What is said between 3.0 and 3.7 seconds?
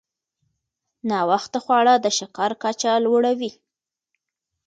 لوړوي.